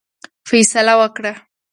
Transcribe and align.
فیصله 0.49 0.93
وکړه. 1.01 1.33